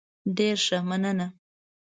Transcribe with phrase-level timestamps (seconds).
[0.37, 1.27] ډیر ښه، مننه.